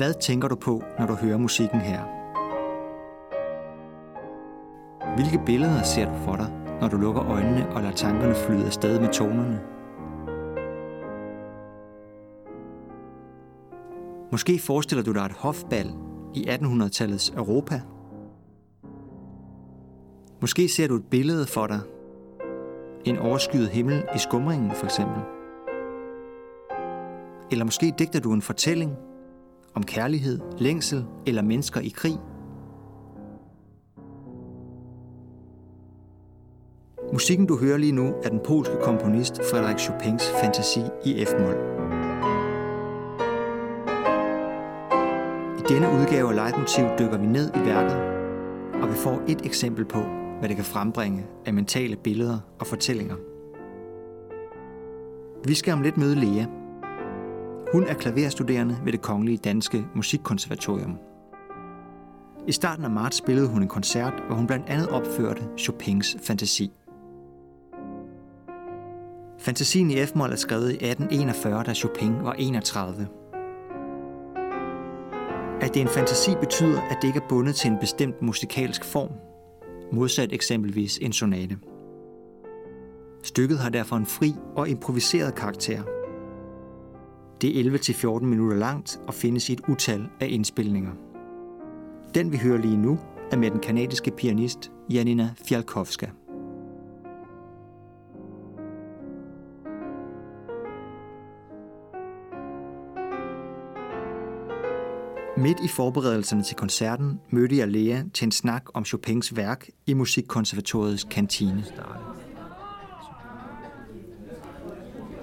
[0.00, 2.00] Hvad tænker du på, når du hører musikken her?
[5.14, 9.00] Hvilke billeder ser du for dig, når du lukker øjnene og lader tankerne flyde afsted
[9.00, 9.60] med tonerne?
[14.32, 15.94] Måske forestiller du dig et hofbal
[16.34, 17.80] i 1800-tallets Europa.
[20.40, 21.80] Måske ser du et billede for dig.
[23.04, 25.22] En overskyet himmel i skumringen for eksempel.
[27.50, 28.96] Eller måske digter du en fortælling
[29.74, 32.18] om kærlighed, længsel eller mennesker i krig.
[37.12, 41.54] Musikken du hører lige nu er den polske komponist Frederik Chopins fantasi i F-mol.
[45.58, 47.96] I denne udgave af Leitmotiv dykker vi ned i værket,
[48.82, 50.00] og vi får et eksempel på,
[50.38, 53.16] hvad det kan frembringe af mentale billeder og fortællinger.
[55.44, 56.44] Vi skal om lidt møde Lea,
[57.72, 60.98] hun er klaverstuderende ved det Kongelige Danske Musikkonservatorium.
[62.46, 66.70] I starten af marts spillede hun en koncert, hvor hun blandt andet opførte Chopins fantasi.
[69.38, 73.08] Fantasien i F-mol er skrevet i 1841, da Chopin var 31.
[75.60, 78.84] At det er en fantasi betyder, at det ikke er bundet til en bestemt musikalsk
[78.84, 79.10] form,
[79.92, 81.58] modsat eksempelvis en sonate.
[83.22, 85.82] Stykket har derfor en fri og improviseret karakter–
[87.42, 90.92] det er 11-14 minutter langt og findes i et utal af indspilninger.
[92.14, 92.98] Den vi hører lige nu
[93.32, 96.06] er med den kanadiske pianist Janina Fjalkowska.
[105.36, 109.94] Midt i forberedelserne til koncerten mødte jeg Lea til en snak om Chopins værk i
[109.94, 111.64] Musikkonservatoriets kantine.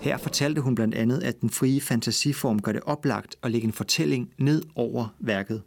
[0.01, 3.73] Her fortalte hun blandt andet, at den frie fantasiform gør det oplagt at lægge en
[3.73, 5.63] fortælling ned over værket.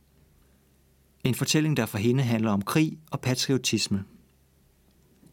[1.24, 4.04] En fortælling, der for hende handler om krig og patriotisme.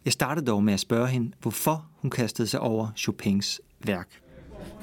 [0.04, 4.20] Jeg startede dog med at spørge hende, hvorfor hun kastede sig over Chopins værk.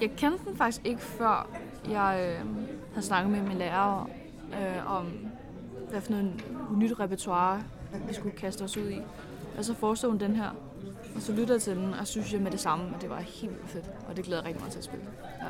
[0.01, 1.49] Jeg kendte den faktisk ikke før
[1.89, 2.45] jeg øh,
[2.93, 4.09] havde snakket med min lærer
[4.53, 5.07] øh, om,
[5.89, 6.43] hvad for noget
[6.77, 7.63] nyt repertoire
[8.07, 8.99] vi skulle kaste os ud i.
[9.57, 10.49] Og så foreslog hun den her,
[11.15, 13.19] og så lytter jeg til den, og synes jeg med det samme, at det var
[13.19, 13.85] helt fedt.
[14.09, 15.05] Og det glæder jeg rigtig meget til at spille.
[15.41, 15.45] Ja.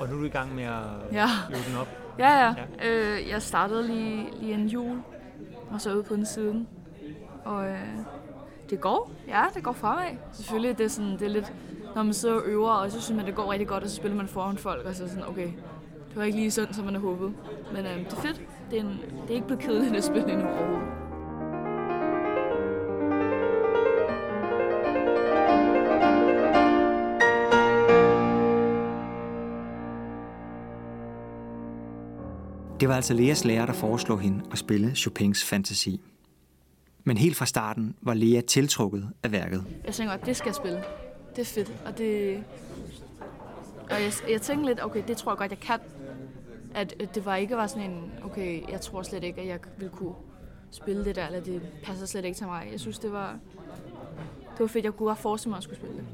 [0.00, 1.26] Og nu er du i gang med at ja.
[1.50, 1.88] løbe den op?
[2.18, 2.54] Ja, ja.
[2.80, 2.90] ja.
[2.90, 4.98] Øh, jeg startede lige, lige en jul,
[5.70, 6.68] og så ude på den siden.
[7.44, 7.78] Og øh,
[8.70, 9.10] det går.
[9.28, 10.16] Ja, det går fremad.
[10.32, 11.52] Selvfølgelig, det er, sådan, det er lidt,
[11.94, 13.96] når man sidder og øver, og så synes man, det går rigtig godt, og så
[13.96, 15.46] spiller man foran folk, og så er sådan, okay,
[16.08, 17.32] det var ikke lige sådan, som man havde håbet.
[17.72, 18.42] Men øh, det er fedt.
[18.70, 21.07] Det er, en, det er ikke blevet kedeligt at spille endnu overhovedet.
[32.80, 36.00] Det var altså Leas lærer, der foreslog hende at spille Chopins fantasi.
[37.04, 39.64] Men helt fra starten var Lea tiltrukket af værket.
[39.84, 40.84] Jeg tænkte godt, det skal jeg spille.
[41.36, 42.44] Det er fedt, og det...
[43.90, 45.78] Og jeg, jeg tænkte lidt, okay, det tror jeg godt, jeg kan.
[46.74, 49.92] At det var ikke var sådan en, okay, jeg tror slet ikke, at jeg ville
[49.96, 50.14] kunne
[50.70, 52.68] spille det der, eller det passer slet ikke til mig.
[52.72, 53.38] Jeg synes, det var,
[54.52, 56.04] det var fedt, jeg kunne godt forestille mig at skulle spille det.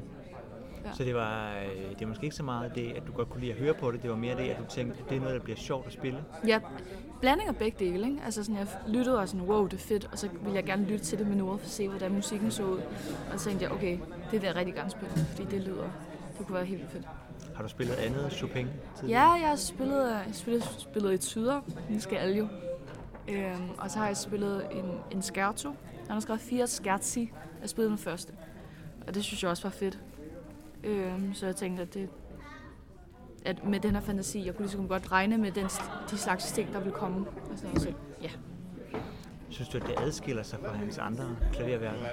[0.85, 0.93] Ja.
[0.93, 3.41] Så det var, øh, det er måske ikke så meget det, at du godt kunne
[3.41, 5.19] lide at høre på det, det var mere det, at du tænkte, at det er
[5.19, 6.23] noget, der bliver sjovt at spille?
[6.47, 6.59] Ja,
[7.21, 8.07] blanding af begge dele.
[8.07, 8.21] Ikke?
[8.25, 10.85] Altså sådan, jeg lyttede og sådan, wow, det er fedt, og så ville jeg gerne
[10.85, 12.81] lytte til det med noget for at se, hvordan musikken så ud.
[13.33, 13.97] Og så tænkte jeg, okay,
[14.31, 15.89] det vil jeg rigtig gerne spille, fordi det lyder,
[16.37, 17.05] det kunne være helt fedt.
[17.55, 18.67] Har du spillet andet Chopin
[18.99, 19.21] tidligere?
[19.21, 22.47] Ja, jeg har spillet, jeg spillet, spillet i tyder, den skal alle jo.
[23.27, 25.69] Øhm, og så har jeg spillet en, en scherzo.
[25.69, 27.31] Han har skrevet fire scherzi.
[27.61, 28.33] Jeg spillede den første.
[29.07, 29.99] Og det synes jeg også var fedt.
[30.85, 32.09] Øh, så jeg tænkte, at, det,
[33.45, 35.65] at med den her fantasi, jeg kunne ligesom godt regne med den,
[36.11, 37.25] de slags ting, der ville komme.
[37.49, 38.29] Altså, så, ja.
[39.49, 42.05] Synes du, at det adskiller sig fra hans andre klaverværker?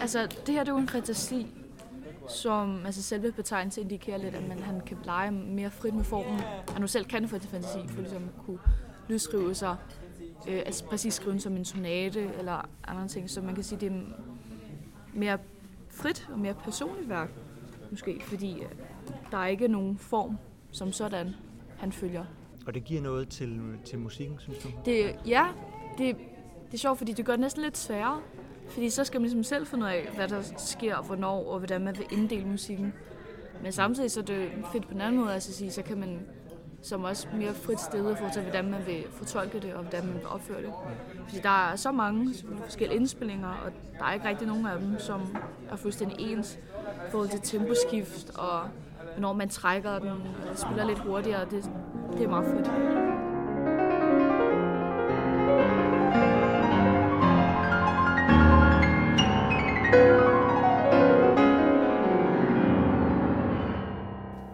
[0.00, 1.46] Altså, det her det er jo en fantasi,
[2.28, 6.40] som altså selve betegnelsen indikerer lidt, at man, han kan lege mere frit med formen.
[6.72, 8.58] Han nu selv kan få til fantasi, for ligesom at kunne
[9.08, 9.76] lydskrive sig,
[10.48, 13.92] øh, altså præcis skrive som en sonate eller andre ting, så man kan sige, det
[13.92, 14.00] er
[15.14, 15.38] mere
[15.90, 17.30] frit og mere personligt værk
[17.90, 18.68] måske, fordi øh,
[19.30, 20.36] der er ikke nogen form
[20.70, 21.34] som sådan,
[21.78, 22.24] han følger.
[22.66, 24.68] Og det giver noget til, til musikken, synes du?
[24.84, 25.46] Det, ja,
[25.98, 26.16] det,
[26.66, 28.20] det er sjovt, fordi det gør det næsten lidt sværere.
[28.68, 31.58] Fordi så skal man ligesom selv finde ud af, hvad der sker, og hvornår, og
[31.58, 32.92] hvordan man vil inddele musikken.
[33.62, 36.20] Men samtidig så er det fedt på en anden måde, altså sige, så kan man
[36.82, 40.14] som også mere frit sted forhold til, hvordan man vil fortolke det, og hvordan man
[40.14, 40.72] vil opføre det.
[41.28, 42.34] Fordi der er så mange
[42.64, 45.36] forskellige indspillinger, og der er ikke rigtig nogen af dem, som
[45.70, 46.58] er fuldstændig ens
[47.12, 48.60] både det temposkift og
[49.18, 50.10] når man trækker den
[50.56, 51.44] spiller lidt hurtigere.
[51.50, 51.70] Det,
[52.12, 52.70] det er meget fedt.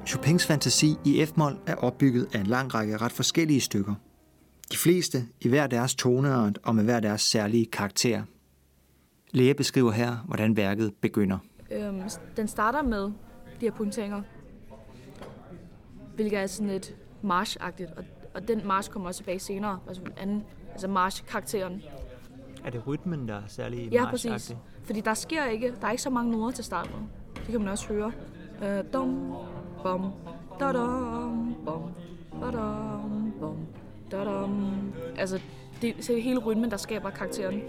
[0.06, 3.94] Chopins fantasi i F-mol er opbygget af en lang række ret forskellige stykker.
[4.72, 8.22] De fleste i hver deres toneart og med hver deres særlige karakter.
[9.30, 11.38] Læge beskriver her, hvordan værket begynder.
[11.70, 12.02] Øhm,
[12.36, 13.12] den starter med de
[13.60, 14.22] her punkteringer,
[16.14, 18.04] hvilket er sådan et march-agtigt, og,
[18.34, 21.82] og den march kommer også tilbage senere, altså anden, altså march-karakteren.
[22.64, 24.56] Er det rytmen, der er særlig Ja, præcis.
[24.84, 27.08] Fordi der sker ikke, der er ikke så mange noder til start med.
[27.34, 28.12] Det kan man også høre.
[28.64, 29.34] Øh, dum,
[29.82, 30.12] bom,
[30.60, 31.90] da dum, bom,
[32.40, 33.56] da dum, bom,
[34.10, 34.92] da dum.
[35.16, 35.40] Altså,
[35.82, 37.62] det, så det er hele rytmen, der skaber karakteren.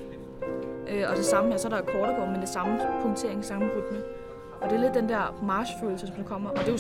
[0.92, 4.00] Øh, og det samme her, så er der akkorder men det samme punktering, samme rytme.
[4.62, 6.50] Og det er lidt den der marchfølelse, som der kommer.
[6.50, 6.78] Og det er jo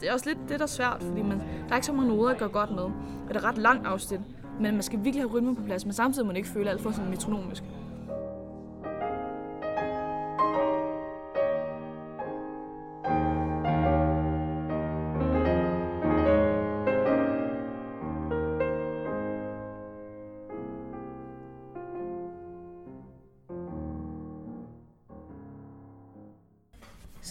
[0.00, 2.08] det er også lidt det, der er svært, fordi man, der er ikke så mange
[2.08, 2.82] noder at gøre godt med.
[2.82, 4.20] Og det er ret langt afsnit.
[4.60, 6.80] Men man skal virkelig have rytmen på plads, men samtidig må man ikke føle alt
[6.80, 7.64] for sådan metronomisk.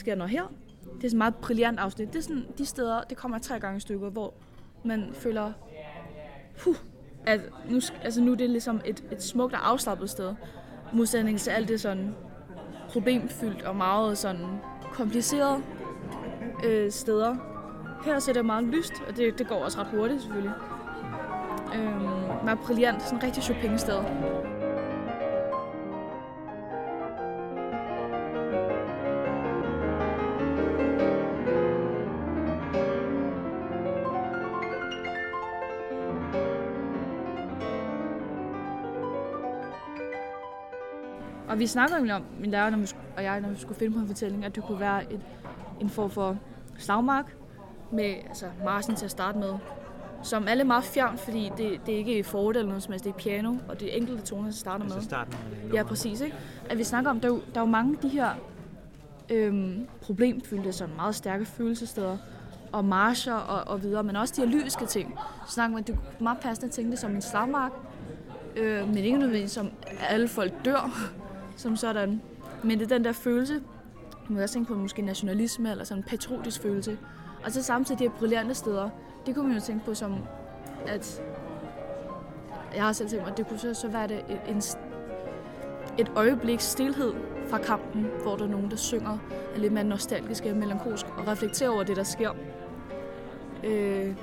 [0.10, 0.44] Sker noget her.
[0.44, 2.14] Det er sådan et meget brillant afsnit.
[2.14, 4.34] Det er sådan de steder, det kommer tre gange i stykker, hvor
[4.84, 5.52] man føler,
[6.66, 6.76] huh,
[7.26, 10.36] at nu, altså nu er det ligesom et, et smukt og afslappet sted.
[10.94, 12.16] Modsætning til alt det sådan
[12.90, 14.46] problemfyldt og meget sådan
[14.94, 15.64] kompliceret
[16.66, 17.36] øh, steder.
[18.06, 20.54] Her ser det meget lyst, og det, det går også ret hurtigt selvfølgelig.
[21.76, 22.02] Øh,
[22.44, 24.49] meget brillant, sådan en rigtig Chopin-sted.
[41.60, 43.94] Og vi snakker egentlig om, min lærer når vi, og jeg, når vi skulle finde
[43.94, 45.20] på en fortælling, at det kunne være et,
[45.82, 46.38] en form for
[46.78, 47.36] slagmark
[47.92, 49.54] med altså, marchen til at starte med,
[50.24, 53.06] som er lidt meget fjern, fordi det, det er ikke forret eller noget som helst,
[53.06, 54.94] det er piano, og det er enkelte toner, der starter med.
[54.94, 56.22] Altså starten af Ja, præcis.
[56.22, 56.36] Ikke?
[56.70, 58.30] At vi snakker om, der er jo, der er jo mange af de her
[59.30, 62.18] øhm, problemfyldte, sådan meget stærke følelsessteder,
[62.72, 65.20] og marcher og, og videre, men også de her lyriske ting.
[65.48, 67.72] Så snakker man, det er meget passende at tænke det som en slagmark,
[68.56, 69.72] øh, men ikke nødvendigvis som
[70.10, 71.12] alle folk dør,
[71.60, 72.22] som sådan.
[72.64, 73.54] Men det er den der følelse,
[74.28, 76.98] man kan også tænke på måske nationalisme, eller sådan en patriotisk følelse.
[77.46, 78.90] Og så samtidig de her brillante steder,
[79.26, 80.16] det kunne man jo tænke på som,
[80.88, 81.22] at
[82.76, 84.58] jeg har selv tænkt mig, at det kunne så, så være det en,
[85.98, 87.14] et øjebliks stillhed
[87.50, 89.18] fra kampen, hvor der er nogen, der synger
[89.56, 92.32] er lidt mere nostalgisk og melankolsk og reflekterer over det, der sker.
[93.64, 94.16] Øh,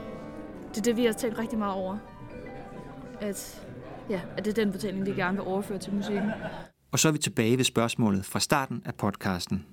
[0.70, 1.98] det er det, vi har tænkt rigtig meget over.
[3.20, 3.66] At,
[4.10, 6.30] ja, at det er den fortælling, vi gerne vil overføre til musikken.
[6.90, 9.66] Og så er vi tilbage ved spørgsmålet fra starten af podcasten.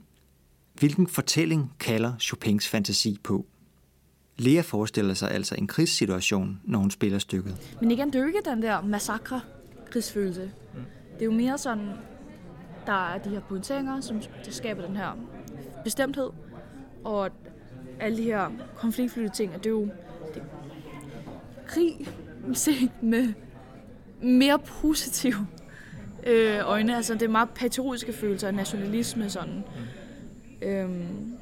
[0.74, 3.46] Hvilken fortælling kalder Chopins fantasi på?
[4.38, 7.76] Lea forestiller sig altså en krigssituation, når hun spiller stykket.
[7.82, 9.42] Men igen, det er jo ikke den der massakre
[9.92, 10.52] krigsfølelse.
[11.14, 11.90] Det er jo mere sådan,
[12.86, 15.12] der er de her pointeringer, som der skaber den her
[15.84, 16.30] bestemthed,
[17.04, 17.30] og
[18.00, 19.90] alle de her konfliktfyldte ting, og det er jo
[20.34, 22.08] det, er krig
[22.54, 23.34] set med
[24.22, 25.34] mere positiv
[26.26, 26.96] øh, øjne.
[26.96, 29.64] Altså, det er meget patriotiske følelser af nationalisme, sådan.
[30.62, 31.38] Øhm,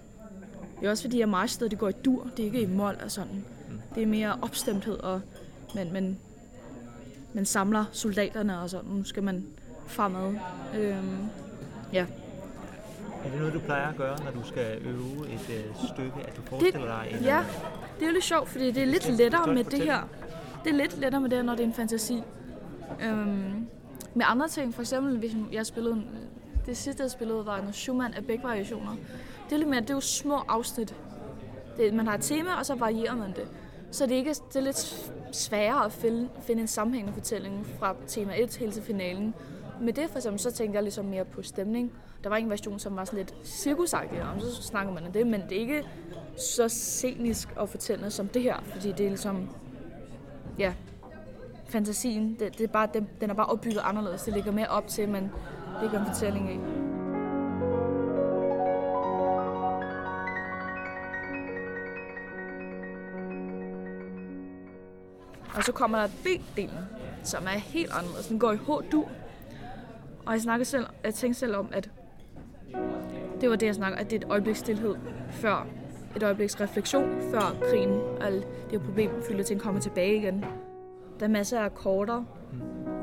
[0.79, 2.97] det er også fordi, at marchsteder, det går i dur, det er ikke i mål
[3.03, 3.45] og sådan.
[3.95, 5.21] Det er mere opstemthed, og
[5.75, 6.17] man, man,
[7.33, 8.89] man samler soldaterne, og sådan.
[8.89, 9.45] Nu skal man
[9.87, 10.35] fremad.
[10.79, 11.17] Øhm,
[11.93, 12.05] ja.
[13.25, 16.37] Er det noget, du plejer at gøre, når du skal øve et øh, stykke, at
[16.37, 17.23] du forestiller dig en...
[17.23, 17.45] Ja, øh,
[17.95, 20.09] det er jo lidt sjovt, fordi det er lidt lettere med det her.
[20.63, 22.23] Det er lidt lettere med det her, når det er en fantasi.
[23.03, 23.67] Øhm,
[24.15, 26.03] med andre ting, for eksempel hvis jeg spillede,
[26.65, 28.95] det sidste jeg spillede var noget Schumann af begge variationer.
[29.45, 30.95] Det er lidt mere, det er jo små afsnit.
[31.77, 33.47] Det, man har et tema, og så varierer man det.
[33.91, 37.95] Så det er, ikke, det er lidt sværere at finde, finde en sammenhængende fortælling fra
[38.07, 39.33] tema 1 helt til finalen.
[39.81, 41.91] Med det for eksempel, så tænkte jeg ligesom mere på stemning.
[42.23, 45.27] Der var en version, som var sådan lidt cirkusagtig, og så snakker man om det,
[45.27, 45.83] men det er ikke
[46.37, 49.49] så scenisk og fortællende som det her, fordi det er ligesom,
[50.59, 50.73] ja,
[51.71, 54.23] fantasien, det, det er bare, den, den er bare opbygget anderledes.
[54.23, 55.31] Det ligger mere op til, men
[55.81, 56.59] det er en fortælling i.
[65.55, 66.83] Og så kommer der B-delen,
[67.23, 68.27] som er helt anderledes.
[68.27, 69.09] Den går i H-dur.
[70.25, 71.89] Og jeg, snakker selv, jeg tænkte selv om, at
[73.41, 74.95] det var det, jeg snakker, at det er et øjebliks stillhed
[75.29, 75.67] før
[76.15, 80.45] et øjebliks refleksion, før krigen og alle de her problemfyldte ting kommer tilbage igen.
[81.21, 82.23] Der er masser af akkorder,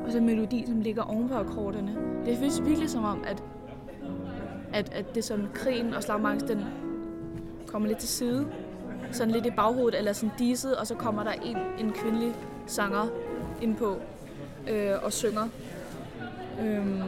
[0.05, 1.95] og så en melodi, som ligger oven på akkorderne.
[2.25, 3.43] Det føles virkelig som om, at,
[4.73, 6.59] at, at det er sådan, krigen og slagmarks, den
[7.67, 8.47] kommer lidt til side.
[9.11, 12.33] sådan lidt i baghovedet, eller sådan diset, og så kommer der en, en kvindelig
[12.67, 13.07] sanger
[13.61, 13.97] ind på
[14.69, 15.47] øh, og synger.
[16.61, 17.01] Øhm,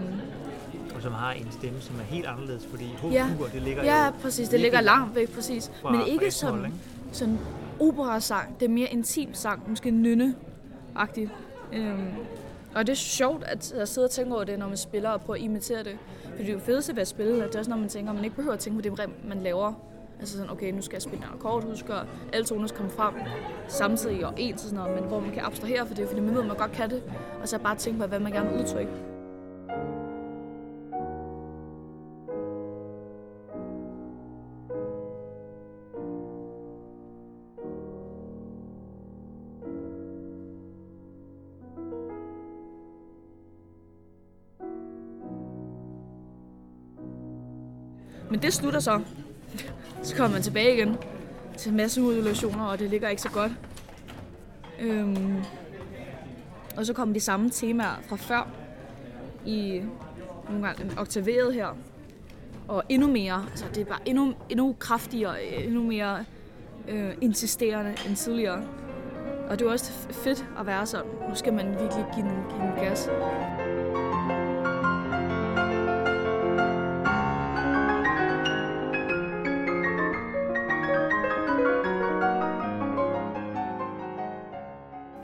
[0.96, 3.27] Og som har en stemme, som er helt anderledes, fordi Hof Ja.
[3.53, 4.50] Det ligger ja, jo præcis.
[4.50, 5.72] Det ligger langt væk, præcis.
[5.82, 6.77] fra- Men ikke som ikke?
[7.12, 7.39] sådan
[7.80, 8.60] operasang.
[8.60, 9.91] Det er mere intim sang, måske
[10.95, 11.31] agtigt
[11.74, 12.10] Øhm,
[12.75, 15.21] og det er sjovt at, at sidde og tænke over det, når man spiller og
[15.21, 15.98] prøver at imitere det.
[16.24, 18.10] Fordi det er jo fedeste ved at spille, at det er også når man tænker,
[18.10, 19.74] at man ikke behøver at tænke på det, man laver.
[20.19, 22.91] Altså sådan, okay, nu skal jeg spille en akkord, husk at alle toner skal komme
[22.91, 23.13] frem
[23.67, 26.33] samtidig og ens og sådan noget, men hvor man kan abstrahere for det, fordi man
[26.33, 27.03] ved, at man godt kan det,
[27.41, 28.91] og så bare tænke på, hvad man gerne vil udtrykke.
[48.31, 49.01] Men det slutter så.
[50.03, 50.97] Så kommer man tilbage igen
[51.57, 53.51] til en masse modulationer, og det ligger ikke så godt.
[54.79, 55.35] Øhm,
[56.77, 58.47] og så kommer de samme temaer fra før
[59.45, 59.81] i
[60.50, 61.77] nogle gange oktaveret her.
[62.67, 66.25] Og endnu mere, altså det er bare endnu, endnu kraftigere, endnu mere
[66.88, 68.63] øh, insisterende end tidligere.
[69.50, 71.11] Og det er også fedt at være sådan.
[71.29, 73.09] Nu skal man virkelig give den, give den gas.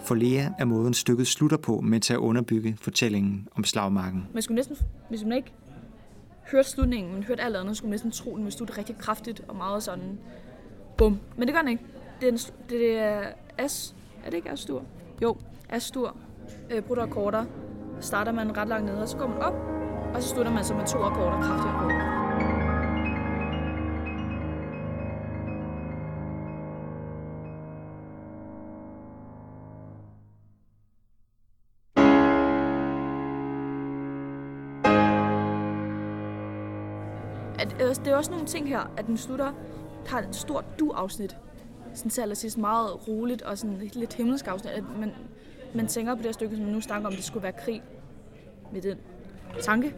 [0.07, 4.27] For Lea er måden stykket slutter på med til at underbygge fortællingen om slagmarken.
[4.33, 4.77] Man skulle næsten,
[5.09, 5.53] hvis man ikke
[6.51, 8.97] hørte slutningen, men hørte alt andet, skulle man næsten tro, at den ville slutte rigtig
[8.97, 10.19] kraftigt og meget sådan
[10.97, 11.19] bum.
[11.37, 11.83] Men det gør den ikke.
[12.21, 13.21] Det er, en, det er
[13.57, 13.95] as,
[14.25, 14.83] er det ikke as-dur?
[15.21, 15.37] Jo,
[15.69, 16.15] as-dur,
[16.69, 17.45] øh, og korter,
[17.99, 19.53] Starter man ret langt nede, og så går man op,
[20.13, 22.16] og så slutter man så med to akkorder, kraftige akkorder.
[37.73, 39.53] At, øh, det er også nogle ting her, at den slutter,
[40.07, 41.37] har et stort du-afsnit.
[41.93, 44.71] Sådan til allersidst meget roligt og sådan et lidt himmelsk afsnit.
[44.73, 45.11] At man,
[45.75, 47.83] man tænker på det her stykke, som man nu snakker om, det skulle være krig
[48.73, 48.97] med den
[49.61, 49.95] tanke.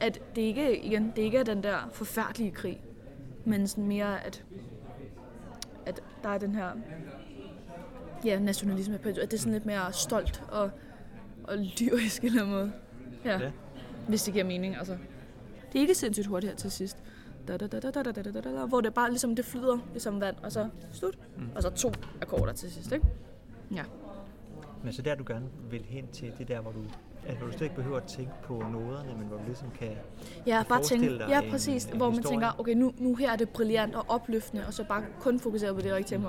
[0.00, 2.80] At det ikke, igen, det ikke er den der forfærdelige krig,
[3.44, 4.44] men sådan mere, at,
[5.86, 6.68] at der er den her
[8.24, 10.70] ja, nationalisme, på- at det er sådan lidt mere stolt og,
[11.44, 12.72] og lyrisk eller måde.
[13.24, 13.40] Ja.
[14.08, 14.96] Hvis det giver mening, altså.
[15.72, 16.96] Det er ikke sindssygt hurtigt her til sidst.
[17.48, 19.78] Da, da, da, da, da, da, da, da, da, hvor det bare ligesom, det flyder
[19.92, 21.18] ligesom vand, og så slut.
[21.36, 21.48] Mm.
[21.54, 23.06] Og så to akkorder til sidst, ikke?
[23.74, 23.82] Ja.
[24.84, 26.78] Men så der, du gerne vil hen til, det der, hvor du,
[27.26, 29.90] at hvor du slet ikke behøver at tænke på noderne, men hvor du ligesom kan...
[30.46, 32.32] Ja, bare forestille tænke, dig ja en- præcis, en hvor man historie.
[32.34, 35.74] tænker, okay, nu, nu her er det brilliant og opløftende, og så bare kun fokusere
[35.74, 36.28] på det rigtige tempo.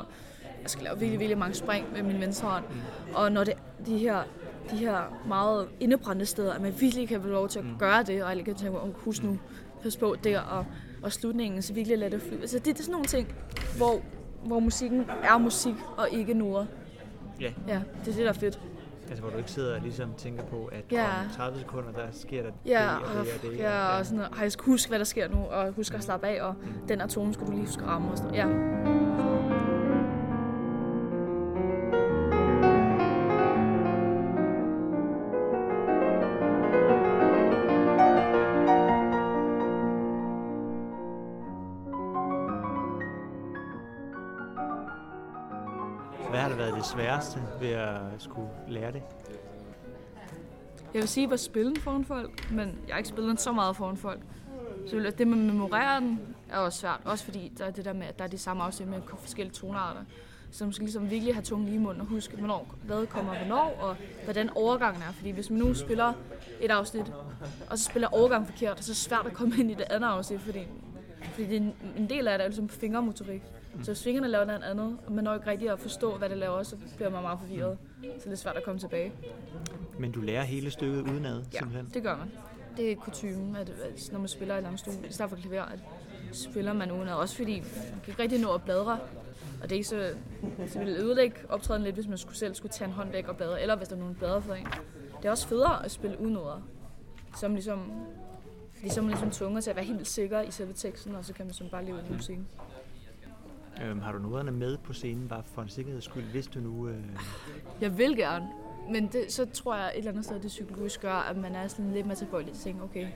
[0.62, 2.66] Jeg skal lave virkelig, virkelig mange spring med min venstre hånd.
[2.70, 3.16] Mm.
[3.16, 3.54] Og når det,
[3.86, 4.24] de her
[4.72, 7.76] de her meget indebrændte steder, at man virkelig kan få lov til at mm.
[7.80, 9.38] gøre det, og alle kan tænke, oh, husk nu,
[9.84, 10.66] pas på der, og,
[11.04, 12.42] og slutningen, så virkelig lade det flyve.
[12.42, 13.36] Altså det, det er sådan nogle ting,
[13.78, 14.02] hvor,
[14.46, 16.66] hvor musikken er musik, og ikke noder.
[17.40, 18.60] Ja, Ja, det er det, der er fedt.
[19.10, 21.06] altså hvor du ikke sidder og ligesom tænker på, at Ja.
[21.06, 23.60] om 30 sekunder, der sker der Ja, det og og, det og det.
[23.60, 24.32] ja, og sådan noget.
[24.34, 26.56] Ej, jeg skal huske, hvad der sker nu, og huske at slappe af, og
[26.88, 28.12] den her tone skal du lige huske at ramme.
[28.12, 28.54] Og sådan noget.
[29.24, 29.31] Ja.
[46.82, 49.02] Det sværeste ved at skulle lære det?
[50.94, 53.38] Jeg vil sige, at jeg var spillet foran folk, men jeg har ikke spillet den
[53.38, 54.20] så meget foran folk.
[54.88, 56.20] Så det med at memorere den
[56.50, 57.00] er også svært.
[57.06, 59.54] Også fordi der er det der med, at der er de samme afsnit med forskellige
[59.54, 60.02] tonarter.
[60.52, 63.38] Så man skal ligesom virkelig have tungen lige i munden og huske, hvornår hvad kommer
[63.38, 65.12] hvornår, og hvordan overgangen er.
[65.12, 66.14] Fordi hvis man nu spiller
[66.62, 67.14] et afsnit,
[67.70, 70.08] og så spiller overgangen forkert, så er det svært at komme ind i det andet
[70.08, 70.68] afsnit, fordi,
[71.32, 73.44] fordi det er en, en del af det er ligesom fingermotorik.
[73.84, 76.38] Så hvis fingrene laver noget andet, og man når ikke rigtig at forstå, hvad det
[76.38, 77.78] laver, så bliver man meget forvirret.
[78.20, 79.12] Så det er svært at komme tilbage.
[80.00, 81.90] Men du lærer hele stykket udenad, Ja, simpelthen?
[81.94, 82.32] det gør man.
[82.78, 85.64] Det er kutumen, at, at når man spiller i et andet i stedet for klaver,
[85.64, 85.80] at
[86.32, 87.14] spiller man udenad.
[87.14, 89.00] Også fordi man kan ikke rigtig nå at bladre.
[89.62, 90.14] Og det er ikke så,
[90.68, 93.28] så ville det ødelægge optræden lidt, hvis man skulle selv skulle tage en hånd væk
[93.28, 94.68] og bladre, eller hvis der er nogen bladre for en.
[95.18, 96.62] Det er også federe at spille udenoder,
[97.40, 97.92] som ligesom,
[98.82, 101.54] ligesom, ligesom tvunget til at være helt sikker i selve teksten, og så kan man
[101.54, 102.48] sådan bare leve ud i musikken.
[103.84, 106.88] Øhm, har du noderne med på scenen, bare for en sikkerheds skyld, hvis du nu...
[106.88, 107.04] Øh...
[107.82, 108.50] Jeg vil gerne,
[108.92, 111.56] men det, så tror jeg et eller andet sted, at det psykologisk gør, at man
[111.56, 113.08] er sådan lidt mere tilbøjelig til at tænke, okay,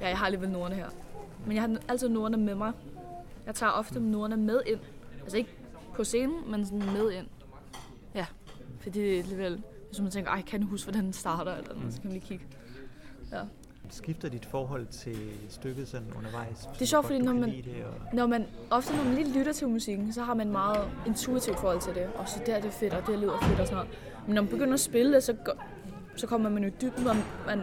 [0.00, 0.88] ja, jeg har alligevel nordene her.
[1.46, 2.72] Men jeg har altid nordene med mig.
[3.46, 4.80] Jeg tager ofte nordene med ind.
[5.22, 5.50] Altså ikke
[5.94, 7.26] på scenen, men sådan med ind.
[8.14, 8.26] Ja,
[8.80, 11.74] fordi det er alligevel, hvis man tænker, ej, kan du huske, hvordan den starter, eller
[11.74, 12.46] noget, så kan man lige kigge.
[13.32, 13.40] Ja.
[13.90, 15.16] Skifter dit forhold til
[15.48, 16.68] stykket sådan undervejs?
[16.74, 18.14] Det er sjovt, fordi når man- Det, og...
[18.16, 21.80] Når man, ofte når man lige lytter til musikken, så har man meget intuitivt forhold
[21.80, 22.06] til det.
[22.14, 23.98] Og så der er det fedt, og det lyder fedt og sådan noget.
[24.26, 25.64] Men når man begynder at spille det, så, går,
[26.16, 27.60] så kommer man jo i dybden, og man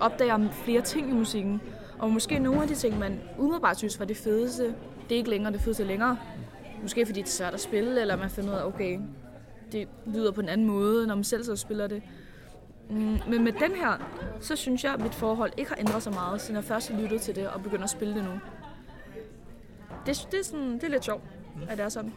[0.00, 1.60] opdager flere ting i musikken.
[1.98, 4.64] Og måske nogle af de ting, man umiddelbart synes var det fedeste,
[5.08, 6.18] det er ikke længere det fedeste længere.
[6.82, 9.00] Måske fordi det er svært at spille, eller man finder ud af, okay,
[9.72, 12.02] det lyder på en anden måde, når man selv så spiller det.
[12.90, 14.08] Mm, Men med den her,
[14.40, 17.00] så synes jeg, at mit forhold ikke har ændret sig meget, siden jeg først har
[17.00, 18.30] lyttet til det og begynder at spille det nu.
[20.06, 21.22] Det, det, er, sådan, det er lidt sjovt,
[21.68, 22.12] at det er sådan.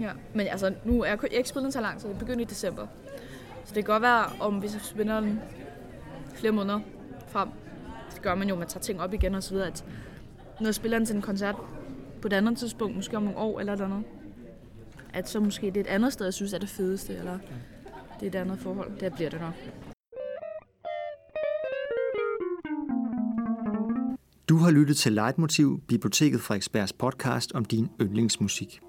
[0.00, 2.08] Ja, men altså, nu er jeg, jeg ikke spillet den så lang tid.
[2.08, 2.86] Jeg begyndte i december.
[3.64, 5.40] Så det kan godt være, om hvis jeg spiller den
[6.34, 6.80] flere måneder
[7.28, 7.48] frem,
[8.14, 9.84] det gør man jo, man tager ting op igen og så videre, at
[10.60, 11.56] når jeg spiller den til en koncert
[12.22, 14.08] på et andet tidspunkt, måske om nogle år eller et eller andet,
[15.12, 17.38] at så måske det er et andet sted, jeg synes er det fedeste, eller
[18.20, 18.90] det er et andet forhold.
[19.00, 19.54] Det bliver det nok.
[24.48, 28.80] Du har lyttet til Leitmotiv, Biblioteket fra Eksperts podcast om din yndlingsmusik.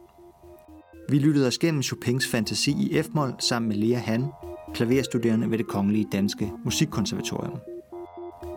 [1.09, 4.25] Vi lyttede os gennem Chopins fantasi i F-mol sammen med Lea Han,
[4.73, 7.59] klaverstuderende ved det Kongelige Danske Musikkonservatorium.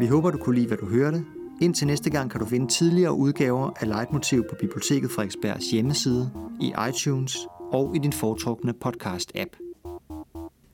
[0.01, 1.25] Vi håber, du kunne lide, hvad du hørte.
[1.61, 6.73] Indtil næste gang kan du finde tidligere udgaver af Leitmotiv på Biblioteket Frederiksbergs hjemmeside, i
[6.89, 7.37] iTunes
[7.73, 9.70] og i din foretrukne podcast-app.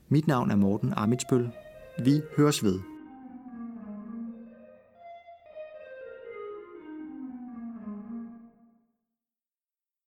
[0.09, 1.49] Mit navn er Morten Amitsbøl.
[2.03, 2.79] Vi høres ved.